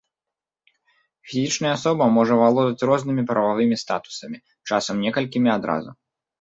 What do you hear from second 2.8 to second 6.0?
рознымі прававымі статусамі, часам некалькімі адразу.